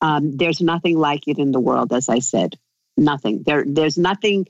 [0.01, 2.59] Um, there's nothing like it in the world, as I said.
[2.97, 3.43] Nothing.
[3.45, 4.47] There, there's nothing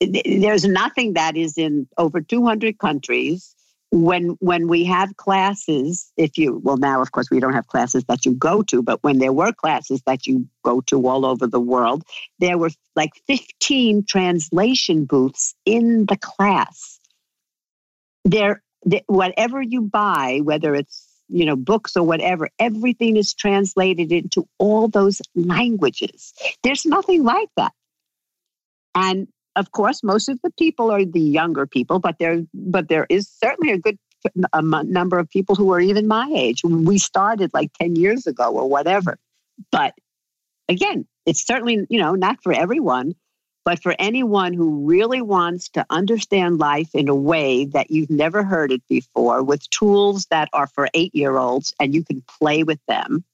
[0.00, 3.54] there's nothing that is in over 200 countries
[3.90, 8.04] when when we have classes if you well now of course we don't have classes
[8.04, 11.46] that you go to but when there were classes that you go to all over
[11.46, 12.04] the world
[12.38, 16.98] there were like 15 translation booths in the class.
[18.24, 18.62] There
[19.06, 24.88] whatever you buy whether it's you know books or whatever everything is translated into all
[24.88, 26.34] those languages.
[26.62, 27.72] There's nothing like that.
[28.94, 29.28] And
[29.58, 33.28] of course, most of the people are the younger people, but there, but there is
[33.28, 33.98] certainly a good
[34.52, 36.62] number of people who are even my age.
[36.62, 39.18] We started like 10 years ago or whatever.
[39.72, 39.94] But
[40.68, 43.14] again, it's certainly, you know, not for everyone,
[43.64, 48.44] but for anyone who really wants to understand life in a way that you've never
[48.44, 52.62] heard it before with tools that are for eight year olds and you can play
[52.62, 53.24] with them,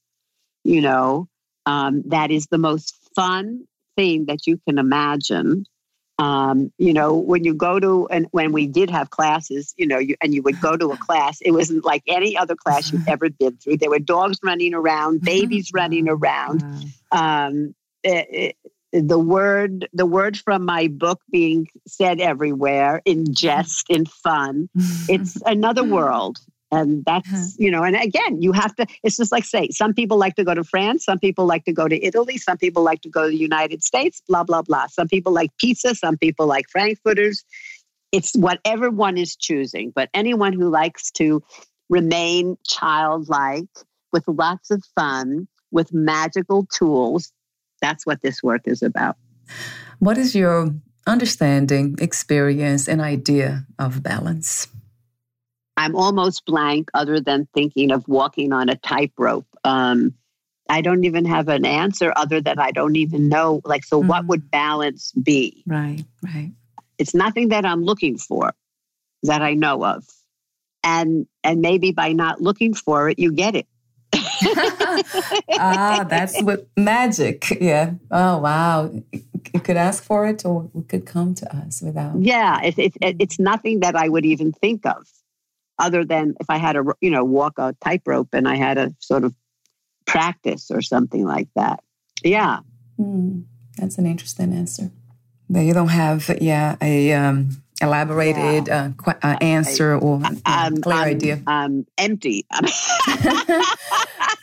[0.64, 1.29] you know,
[1.66, 3.66] um, that is the most fun
[3.97, 5.66] thing that you can imagine
[6.19, 9.99] um, you know, when you go to and when we did have classes, you know,
[9.99, 13.09] you, and you would go to a class, it wasn't like any other class you've
[13.09, 13.79] ever been through.
[13.79, 16.62] There were dogs running around, babies running around.
[17.11, 18.57] Um, it, it,
[19.09, 24.69] the word the word from my book being said everywhere in jest in fun
[25.09, 26.39] it's another world
[26.75, 27.47] and that's uh-huh.
[27.59, 30.45] you know and again you have to it's just like say some people like to
[30.45, 33.25] go to france some people like to go to italy some people like to go
[33.25, 34.87] to the united states blah blah blah.
[34.89, 37.45] Some people like pizza some people like frankfurters.
[38.12, 41.43] It's whatever one is choosing but anyone who likes to
[41.89, 43.68] remain childlike
[44.12, 47.33] with lots of fun with magical tools
[47.81, 49.16] that's what this work is about.
[49.99, 50.75] What is your
[51.07, 54.68] understanding experience and idea of balance
[55.77, 59.47] I'm almost blank other than thinking of walking on a tightrope.
[59.64, 60.14] Um,
[60.68, 63.61] I don't even have an answer other than I don't even know.
[63.64, 65.64] Like, so mm what would balance be?
[65.66, 66.53] Right, right.
[66.99, 68.55] It's nothing that I'm looking for
[69.25, 70.05] that I know of.
[70.85, 73.66] And and maybe by not looking for it, you get it.
[75.59, 77.47] ah, that's what magic.
[77.61, 77.95] Yeah.
[78.11, 78.93] Oh, wow.
[79.12, 82.20] You could ask for it or it could come to us without.
[82.20, 82.61] Yeah.
[82.62, 85.09] It, it, it's nothing that I would even think of
[85.79, 88.95] other than if I had to, you know, walk a tightrope and I had a
[88.99, 89.35] sort of
[90.07, 91.83] practice or something like that.
[92.22, 92.61] Yeah.
[92.99, 93.45] Mm,
[93.77, 94.91] that's an interesting answer.
[95.51, 98.85] But you don't have, yeah, a um, elaborated yeah.
[98.85, 101.43] uh, qu- uh, answer I, or yeah, clear I'm, idea.
[101.47, 102.47] I'm empty.
[102.53, 102.70] right.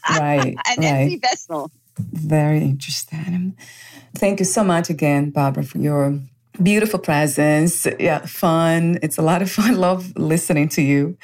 [0.10, 0.84] An right.
[0.84, 1.72] empty vessel.
[1.98, 3.58] Very interesting.
[4.16, 6.20] Thank you so much again, Barbra, for your
[6.64, 7.88] beautiful presence.
[8.00, 9.00] Yeah, fun.
[9.02, 9.76] It's a lot of fun.
[9.78, 11.18] Love listening to you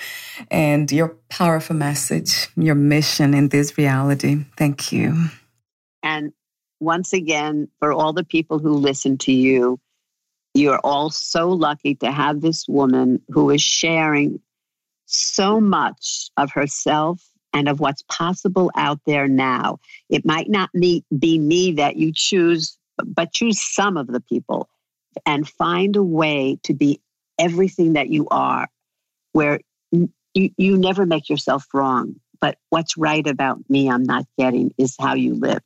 [0.49, 4.45] and your powerful message, your mission in this reality.
[4.57, 5.29] Thank you.
[6.03, 6.33] And
[6.79, 9.79] once again, for all the people who listen to you,
[10.53, 14.39] you're all so lucky to have this woman who is sharing
[15.05, 17.23] so much of herself
[17.53, 19.79] and of what's possible out there now.
[20.09, 24.69] It might not be me that you choose, but choose some of the people
[25.25, 27.01] and find a way to be
[27.39, 28.67] everything that you are,
[29.31, 29.59] where
[29.91, 32.15] you, you never make yourself wrong.
[32.39, 35.63] But what's right about me, I'm not getting, is how you live.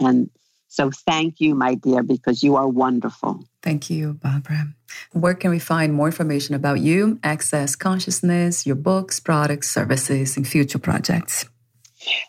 [0.00, 0.30] And
[0.68, 3.44] so thank you, my dear, because you are wonderful.
[3.62, 4.68] Thank you, Barbra.
[5.12, 10.46] Where can we find more information about you, Access Consciousness, your books, products, services, and
[10.46, 11.48] future projects?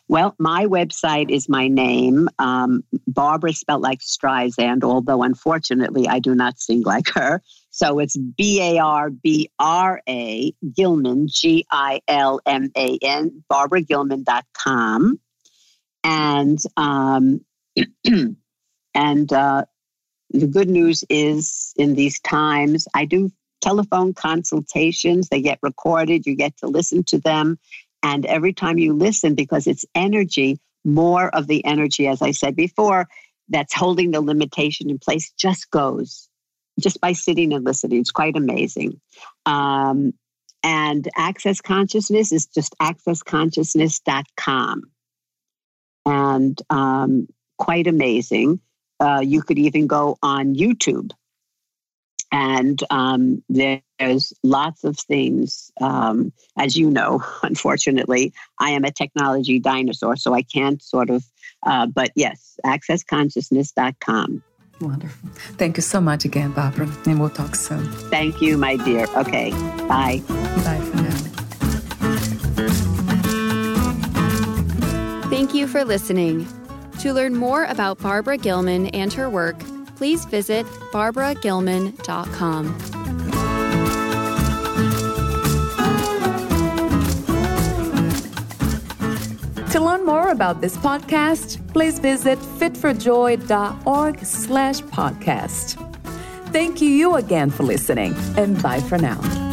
[0.07, 6.35] Well, my website is my name, um, Barbra spelled like Streisand, although unfortunately I do
[6.35, 7.41] not sing like her.
[7.69, 13.43] So it's B A R B R A Gilman, G I L M A N,
[13.51, 15.19] barbragilman.com.
[16.03, 17.41] And um,
[18.93, 19.65] and uh,
[20.31, 25.29] the good news is in these times, I do telephone consultations.
[25.29, 27.57] They get recorded, you get to listen to them.
[28.03, 32.55] And every time you listen, because it's energy, more of the energy, as I said
[32.55, 33.07] before,
[33.49, 36.29] that's holding the limitation in place just goes
[36.79, 37.99] just by sitting and listening.
[37.99, 38.99] It's quite amazing.
[39.45, 40.13] Um,
[40.63, 44.83] and Access Consciousness is just accessconsciousness.com.
[46.05, 47.27] And um,
[47.57, 48.61] quite amazing.
[48.99, 51.11] Uh, you could even go on YouTube,
[52.31, 55.71] and um, there's lots of things.
[55.79, 61.23] Um, as you know, unfortunately, I am a technology dinosaur, so I can't sort of.
[61.63, 64.43] Uh, but yes, accessconsciousness.com.
[64.79, 65.29] Wonderful.
[65.57, 67.85] Thank you so much again, Barbra, and we'll talk soon.
[68.09, 69.05] Thank you, my dear.
[69.15, 69.51] Okay,
[69.87, 70.23] bye.
[70.27, 71.11] Bye for now.
[75.29, 76.47] Thank you for listening.
[77.01, 79.59] To learn more about Barbra Gilman and her work,
[80.01, 82.65] please visit barbragilman.com.
[89.69, 95.77] To learn more about this podcast, please visit fitforjoy.org slash podcast.
[96.47, 99.50] Thank you again for listening, and bye for now.